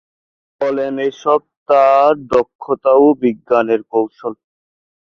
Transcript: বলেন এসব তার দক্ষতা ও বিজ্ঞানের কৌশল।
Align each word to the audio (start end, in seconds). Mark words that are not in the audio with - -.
বলেন 0.61 0.93
এসব 1.09 1.39
তার 1.69 2.13
দক্ষতা 2.31 2.91
ও 2.97 3.07
বিজ্ঞানের 3.21 3.81
কৌশল। 3.91 4.33